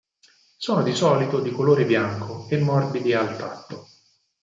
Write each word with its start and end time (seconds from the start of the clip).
Sono 0.57 0.81
di 0.81 0.95
solito 0.95 1.41
di 1.41 1.51
colore 1.51 1.85
bianco 1.85 2.47
e 2.49 2.57
morbidi 2.57 3.13
al 3.13 3.37
tatto. 3.37 3.87